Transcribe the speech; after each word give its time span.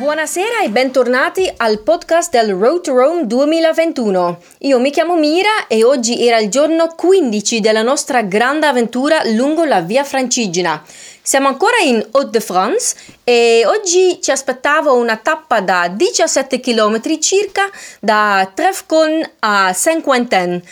Buonasera 0.00 0.62
e 0.62 0.70
bentornati 0.70 1.52
al 1.58 1.80
podcast 1.80 2.30
del 2.30 2.54
Road 2.54 2.80
to 2.80 2.94
Rome 2.94 3.26
2021. 3.26 4.40
Io 4.60 4.80
mi 4.80 4.90
chiamo 4.90 5.14
Mira 5.14 5.66
e 5.66 5.84
oggi 5.84 6.26
era 6.26 6.38
il 6.38 6.48
giorno 6.48 6.94
15 6.96 7.60
della 7.60 7.82
nostra 7.82 8.22
grande 8.22 8.66
avventura 8.66 9.20
lungo 9.26 9.64
la 9.64 9.82
via 9.82 10.02
Francigena. 10.02 10.82
Siamo 11.20 11.48
ancora 11.48 11.80
in 11.84 12.02
Haute-de-France 12.12 12.96
e 13.24 13.64
oggi 13.66 14.22
ci 14.22 14.30
aspettava 14.30 14.90
una 14.92 15.18
tappa 15.18 15.60
da 15.60 15.92
17 15.92 16.60
km 16.60 17.18
circa 17.18 17.68
da 18.00 18.50
Trefcon 18.54 19.32
a 19.40 19.74
Saint-Quentin. 19.74 20.62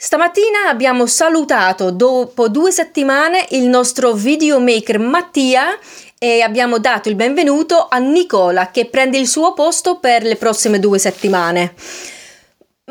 Stamattina 0.00 0.68
abbiamo 0.68 1.06
salutato 1.06 1.90
dopo 1.90 2.48
due 2.48 2.70
settimane 2.70 3.46
il 3.50 3.64
nostro 3.64 4.12
videomaker 4.12 5.00
Mattia 5.00 5.76
e 6.18 6.40
abbiamo 6.42 6.78
dato 6.78 7.08
il 7.08 7.14
benvenuto 7.14 7.86
a 7.88 7.98
Nicola 7.98 8.70
che 8.70 8.86
prende 8.86 9.18
il 9.18 9.28
suo 9.28 9.54
posto 9.54 9.98
per 9.98 10.22
le 10.22 10.36
prossime 10.36 10.80
due 10.80 10.98
settimane. 10.98 11.74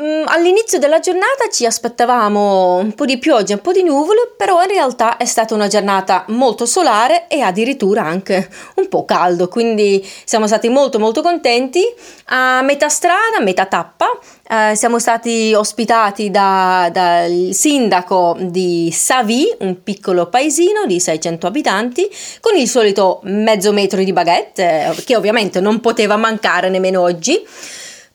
Mm, 0.00 0.26
all'inizio 0.26 0.78
della 0.78 1.00
giornata 1.00 1.48
ci 1.50 1.66
aspettavamo 1.66 2.76
un 2.76 2.94
po' 2.94 3.04
di 3.04 3.18
pioggia, 3.18 3.54
un 3.54 3.60
po' 3.60 3.72
di 3.72 3.82
nuvole, 3.82 4.32
però 4.36 4.62
in 4.62 4.68
realtà 4.68 5.16
è 5.16 5.24
stata 5.24 5.54
una 5.54 5.66
giornata 5.66 6.24
molto 6.28 6.66
solare 6.66 7.26
e 7.26 7.40
addirittura 7.40 8.04
anche 8.04 8.48
un 8.76 8.86
po' 8.86 9.04
caldo, 9.04 9.48
quindi 9.48 10.06
siamo 10.24 10.46
stati 10.46 10.68
molto 10.68 11.00
molto 11.00 11.20
contenti. 11.20 11.82
A 12.26 12.62
metà 12.62 12.88
strada, 12.88 13.38
a 13.38 13.42
metà 13.42 13.66
tappa, 13.66 14.06
eh, 14.48 14.76
siamo 14.76 15.00
stati 15.00 15.52
ospitati 15.52 16.30
dal 16.30 16.92
da 16.92 17.26
sindaco 17.50 18.36
di 18.38 18.92
Savy, 18.92 19.52
un 19.60 19.82
piccolo 19.82 20.26
paesino 20.26 20.86
di 20.86 21.00
600 21.00 21.48
abitanti, 21.48 22.08
con 22.40 22.54
il 22.54 22.68
solito 22.68 23.18
mezzo 23.24 23.72
metro 23.72 24.00
di 24.04 24.12
baguette, 24.12 24.62
eh, 24.62 25.02
che 25.02 25.16
ovviamente 25.16 25.58
non 25.58 25.80
poteva 25.80 26.14
mancare 26.14 26.68
nemmeno 26.68 27.00
oggi. 27.00 27.44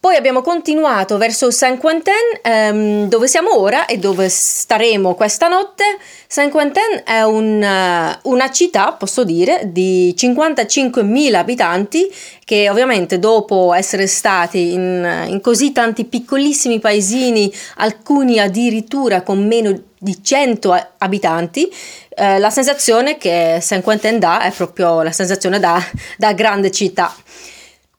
Poi 0.04 0.18
abbiamo 0.18 0.42
continuato 0.42 1.18
verso 1.18 1.50
Saint-Quentin, 1.50 2.42
ehm, 2.42 3.08
dove 3.08 3.30
siamo 3.30 3.58
ora 3.58 3.86
e 3.86 4.00
dove 4.00 4.28
staremo 4.28 5.16
questa 5.16 5.48
notte. 5.48 5.98
Saint-Quentin 6.28 7.04
è 7.06 7.22
un, 7.22 7.62
uh, 7.62 8.30
una 8.30 8.52
città, 8.52 8.92
posso 8.92 9.24
dire, 9.24 9.70
di 9.72 10.14
55.000 10.18 11.36
abitanti 11.36 12.14
che 12.44 12.70
ovviamente 12.70 13.18
dopo 13.18 13.74
essere 13.74 14.08
stati 14.08 14.74
in, 14.74 15.26
in 15.30 15.40
così 15.40 15.72
tanti 15.72 16.04
piccolissimi 16.04 16.80
paesini, 16.80 17.50
alcuni 17.78 18.40
addirittura 18.40 19.22
con 19.22 19.48
meno 19.48 19.74
di 19.98 20.22
100 20.22 20.88
abitanti, 20.98 21.72
eh, 22.10 22.40
la 22.40 22.50
sensazione 22.50 23.18
che 23.18 23.60
Saint-Quentin 23.62 24.20
dà 24.20 24.42
è 24.42 24.52
proprio 24.52 25.02
la 25.02 25.14
sensazione 25.14 25.62
da, 25.62 25.82
da 26.18 26.34
grande 26.34 26.72
città. 26.72 27.16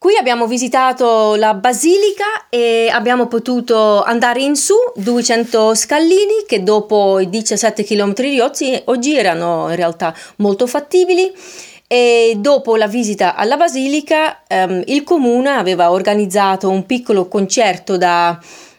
Qui 0.04 0.18
abbiamo 0.18 0.46
visitato 0.46 1.34
la 1.34 1.54
basilica 1.54 2.50
e 2.50 2.90
abbiamo 2.92 3.26
potuto 3.26 4.02
andare 4.02 4.42
in 4.42 4.54
su 4.54 4.74
200 4.96 5.74
scalini 5.74 6.44
che 6.46 6.62
dopo 6.62 7.20
i 7.20 7.30
17 7.30 7.82
km 7.84 8.12
di 8.12 8.38
oggi, 8.38 8.78
oggi 8.84 9.16
erano 9.16 9.70
in 9.70 9.76
realtà 9.76 10.14
molto 10.36 10.66
fattibili. 10.66 11.32
E 11.86 12.34
dopo 12.36 12.76
la 12.76 12.86
visita 12.86 13.34
alla 13.34 13.56
basilica 13.56 14.42
ehm, 14.46 14.82
il 14.88 15.04
comune 15.04 15.48
aveva 15.48 15.90
organizzato 15.90 16.68
un 16.68 16.84
piccolo 16.84 17.26
concerto 17.26 17.96
da 17.96 18.38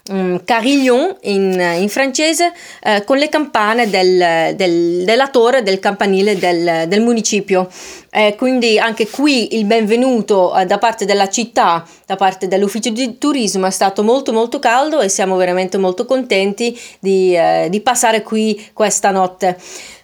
um, 0.09 0.43
carillon 0.43 1.15
in, 1.21 1.59
in 1.77 1.89
francese 1.89 2.53
eh, 2.81 3.03
con 3.03 3.17
le 3.17 3.29
campane 3.29 3.89
del, 3.89 4.55
del, 4.55 5.03
della 5.03 5.27
torre 5.29 5.63
del 5.63 5.79
campanile 5.79 6.37
del, 6.37 6.87
del 6.87 7.01
municipio. 7.01 7.67
Eh, 8.11 8.35
quindi 8.37 8.79
anche 8.79 9.09
qui 9.09 9.57
il 9.57 9.65
benvenuto 9.65 10.55
eh, 10.55 10.65
da 10.65 10.77
parte 10.77 11.05
della 11.05 11.29
città, 11.29 11.85
da 12.05 12.15
parte 12.15 12.47
dell'ufficio 12.47 12.89
di 12.89 13.17
turismo 13.17 13.65
è 13.65 13.71
stato 13.71 14.03
molto 14.03 14.31
molto 14.31 14.59
caldo 14.59 15.01
e 15.01 15.09
siamo 15.09 15.35
veramente 15.35 15.77
molto 15.77 16.05
contenti 16.05 16.79
di, 16.99 17.35
eh, 17.35 17.67
di 17.69 17.81
passare 17.81 18.21
qui 18.21 18.69
questa 18.73 19.11
notte. 19.11 19.57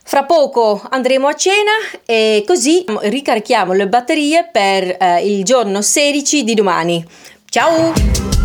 Fra 0.03 0.25
poco 0.25 0.81
andremo 0.89 1.27
a 1.27 1.35
cena 1.35 1.71
e 2.05 2.43
così 2.45 2.83
ricarichiamo 2.85 3.71
le 3.71 3.87
batterie 3.87 4.49
per 4.51 4.97
eh, 4.99 5.25
il 5.25 5.43
giorno 5.45 5.81
16 5.81 6.43
di 6.43 6.53
domani. 6.53 7.05
Ciao! 7.49 8.40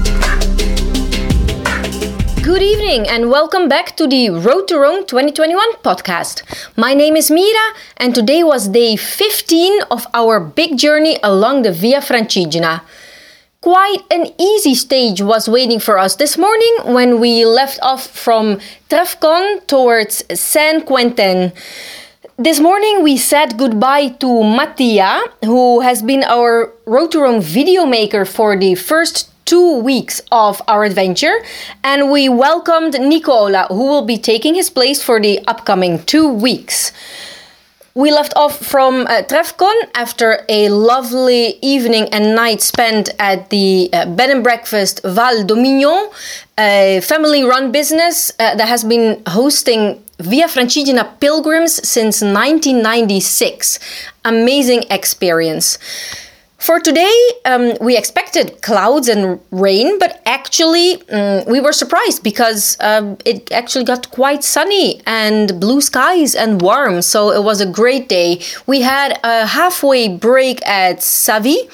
Good 2.47 2.63
evening 2.63 3.09
and 3.09 3.29
welcome 3.29 3.69
back 3.69 3.97
to 3.97 4.07
the 4.07 4.31
Road 4.31 4.69
to 4.69 4.79
Rome 4.79 5.05
2021 5.05 5.83
podcast. 5.83 6.45
My 6.77 6.95
name 6.95 7.17
is 7.17 7.29
Mira 7.29 7.75
and 7.97 8.15
today 8.15 8.45
was 8.45 8.69
day 8.69 8.95
15 8.95 9.83
of 9.91 10.07
our 10.15 10.39
big 10.39 10.79
journey 10.79 11.19
along 11.25 11.63
the 11.63 11.73
Via 11.73 11.99
Francigena. 11.99 12.83
Quite 13.61 14.05
an 14.13 14.29
easy 14.39 14.77
stage 14.77 15.21
was 15.21 15.49
waiting 15.49 15.81
for 15.81 15.99
us 15.99 16.15
this 16.15 16.39
morning 16.39 16.95
when 16.95 17.19
we 17.19 17.45
left 17.45 17.81
off 17.83 18.07
from 18.07 18.61
Trefcon 18.91 19.67
towards 19.67 20.23
Saint 20.39 20.87
Quentin. 20.87 21.53
This 22.37 22.61
morning 22.61 23.03
we 23.03 23.17
said 23.17 23.59
goodbye 23.59 24.11
to 24.21 24.45
Mattia, 24.45 25.25
who 25.45 25.81
has 25.81 26.01
been 26.01 26.23
our 26.23 26.73
Road 26.87 27.11
to 27.11 27.23
Rome 27.23 27.41
video 27.41 27.85
maker 27.87 28.25
for 28.25 28.57
the 28.57 28.77
first 28.77 29.33
two 29.47 29.81
weeks 29.81 30.21
of 30.31 30.61
our 30.69 30.85
adventure, 30.85 31.39
and 31.83 32.11
we 32.11 32.29
welcomed 32.29 33.01
Nicola, 33.01 33.67
who 33.71 33.87
will 33.87 34.05
be 34.05 34.19
taking 34.19 34.55
his 34.55 34.69
place 34.69 35.03
for 35.03 35.19
the 35.19 35.41
upcoming 35.47 36.03
two 36.05 36.29
weeks. 36.29 36.93
We 37.95 38.13
left 38.13 38.35
off 38.37 38.59
from 38.59 39.07
uh, 39.07 39.23
Trefcon 39.23 39.73
after 39.95 40.45
a 40.51 40.69
lovely 40.69 41.59
evening 41.63 42.11
and 42.13 42.37
night 42.37 42.61
spent 42.61 43.09
at 43.19 43.49
the 43.49 43.89
uh, 43.91 44.05
bed 44.05 44.29
and 44.29 44.45
breakfast 44.45 45.01
Val 45.03 45.47
Dominion, 45.47 46.11
a 46.59 47.01
family 47.01 47.43
run 47.43 47.73
business 47.73 48.33
uh, 48.39 48.55
that 48.57 48.69
has 48.69 48.85
been 48.85 49.23
hosting 49.29 50.03
Via 50.19 50.47
Francigena 50.47 51.19
pilgrims 51.21 51.75
since 51.87 52.21
1996. 52.21 53.79
Amazing 54.25 54.85
experience. 54.91 55.79
For 56.59 56.81
today, 56.81 57.15
um, 57.45 57.75
we 57.81 57.97
expected 57.97 58.63
clouds 58.63 59.09
and 59.09 59.41
rain, 59.51 59.99
but 59.99 60.23
actually, 60.25 61.07
um, 61.11 61.45
we 61.47 61.61
were 61.61 61.73
surprised 61.73 62.23
because 62.23 62.79
um, 62.81 63.19
it 63.27 63.53
actually 63.53 63.85
got 63.85 64.11
quite 64.11 64.43
sunny 64.43 65.03
and 65.07 65.61
blue 65.61 65.81
skies 65.81 66.35
and 66.35 66.61
warm. 66.63 67.03
So 67.03 67.31
it 67.31 67.45
was 67.45 67.61
a 67.61 67.67
great 67.67 68.09
day. 68.09 68.41
We 68.67 68.81
had 68.81 69.21
a 69.23 69.47
halfway 69.47 70.09
break 70.09 70.67
at 70.67 71.03
Savy 71.03 71.69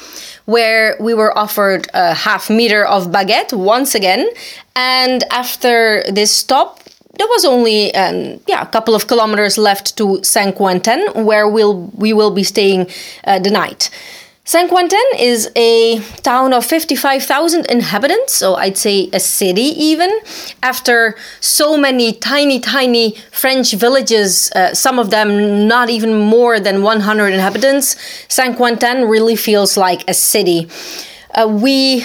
where 0.46 0.96
we 0.98 1.14
were 1.14 1.36
offered 1.38 1.86
a 1.94 2.14
half 2.14 2.50
meter 2.50 2.84
of 2.84 3.06
baguette 3.06 3.52
once 3.52 3.94
again. 3.94 4.28
And 4.74 5.22
after 5.30 6.02
this 6.10 6.36
stop, 6.36 6.80
there 7.18 7.28
was 7.28 7.44
only 7.44 7.94
um, 7.94 8.40
yeah 8.48 8.62
a 8.62 8.66
couple 8.66 8.94
of 8.94 9.06
kilometers 9.06 9.58
left 9.58 9.96
to 9.98 10.22
Saint 10.24 10.56
Quentin, 10.56 11.06
where 11.24 11.46
we'll 11.48 11.90
we 11.96 12.12
will 12.12 12.30
be 12.30 12.42
staying 12.42 12.88
uh, 13.24 13.38
the 13.38 13.50
night. 13.50 13.90
Saint 14.44 14.68
Quentin 14.68 14.98
is 15.20 15.52
a 15.54 16.00
town 16.22 16.52
of 16.52 16.66
55,000 16.66 17.64
inhabitants, 17.70 18.34
so 18.34 18.56
I'd 18.56 18.76
say 18.76 19.08
a 19.12 19.20
city 19.20 19.62
even. 19.62 20.10
After 20.64 21.14
so 21.40 21.76
many 21.76 22.12
tiny, 22.12 22.58
tiny 22.58 23.14
French 23.30 23.72
villages, 23.72 24.50
uh, 24.56 24.74
some 24.74 24.98
of 24.98 25.10
them 25.10 25.68
not 25.68 25.90
even 25.90 26.18
more 26.18 26.58
than 26.58 26.82
100 26.82 27.28
inhabitants, 27.32 27.96
Saint 28.28 28.56
Quentin 28.56 29.04
really 29.06 29.36
feels 29.36 29.76
like 29.76 30.02
a 30.08 30.14
city. 30.14 30.68
Uh, 31.34 31.46
we 31.46 32.04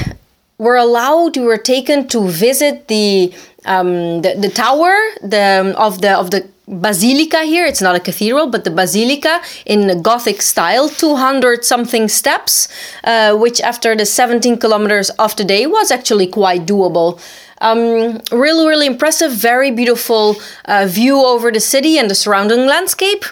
were 0.60 0.78
allowed, 0.78 1.38
we 1.38 1.44
were 1.44 1.58
taken 1.58 2.08
to 2.10 2.28
visit 2.28 2.88
the 2.88 3.34
um, 3.66 4.22
the, 4.22 4.36
the 4.38 4.50
tower 4.50 4.96
the, 5.22 5.74
of 5.78 6.02
the 6.02 6.18
of 6.18 6.32
the 6.32 6.48
basilica 6.68 7.44
here. 7.44 7.66
It's 7.66 7.82
not 7.82 7.96
a 7.96 8.00
cathedral, 8.00 8.48
but 8.48 8.64
the 8.64 8.72
basilica 8.72 9.42
in 9.66 10.02
Gothic 10.02 10.42
style, 10.42 10.90
200 10.90 11.64
something 11.64 12.08
steps, 12.08 12.68
uh, 13.04 13.36
which 13.36 13.62
after 13.62 13.96
the 13.96 14.06
17 14.06 14.58
kilometers 14.58 15.10
of 15.12 15.36
the 15.36 15.44
day 15.44 15.66
was 15.66 15.92
actually 15.92 16.28
quite 16.28 16.66
doable. 16.66 17.20
Um, 17.60 18.22
really, 18.32 18.68
really 18.68 18.86
impressive, 18.86 19.32
very 19.32 19.72
beautiful 19.72 20.36
uh, 20.66 20.86
view 20.88 21.18
over 21.18 21.52
the 21.52 21.60
city 21.60 21.98
and 21.98 22.10
the 22.10 22.16
surrounding 22.16 22.68
landscape. 22.68 23.26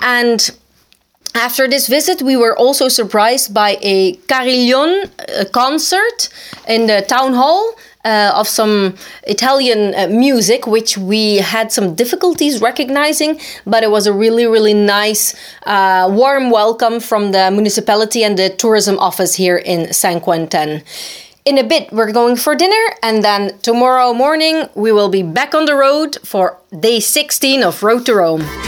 And 0.00 0.50
after 1.34 1.68
this 1.68 1.86
visit, 1.86 2.22
we 2.22 2.36
were 2.36 2.56
also 2.58 2.88
surprised 2.88 3.54
by 3.54 3.78
a 3.80 4.14
carillon 4.26 5.10
uh, 5.18 5.44
concert 5.52 6.28
in 6.66 6.86
the 6.86 7.04
town 7.06 7.34
hall 7.34 7.74
uh, 8.04 8.32
of 8.34 8.48
some 8.48 8.94
Italian 9.24 9.94
uh, 9.94 10.06
music, 10.08 10.66
which 10.66 10.96
we 10.96 11.36
had 11.36 11.72
some 11.72 11.94
difficulties 11.94 12.60
recognizing, 12.60 13.40
but 13.66 13.82
it 13.82 13.90
was 13.90 14.06
a 14.06 14.12
really, 14.12 14.46
really 14.46 14.74
nice, 14.74 15.34
uh, 15.66 16.08
warm 16.10 16.50
welcome 16.50 17.00
from 17.00 17.32
the 17.32 17.50
municipality 17.50 18.22
and 18.22 18.38
the 18.38 18.50
tourism 18.50 18.98
office 18.98 19.34
here 19.34 19.56
in 19.56 19.92
Saint 19.92 20.22
Quentin. 20.22 20.82
In 21.44 21.56
a 21.56 21.64
bit, 21.64 21.90
we're 21.92 22.12
going 22.12 22.36
for 22.36 22.54
dinner, 22.54 22.84
and 23.02 23.24
then 23.24 23.58
tomorrow 23.60 24.12
morning, 24.12 24.68
we 24.74 24.92
will 24.92 25.08
be 25.08 25.22
back 25.22 25.54
on 25.54 25.64
the 25.64 25.74
road 25.74 26.18
for 26.22 26.58
day 26.78 27.00
16 27.00 27.62
of 27.62 27.82
Road 27.82 28.04
to 28.06 28.14
Rome. 28.14 28.67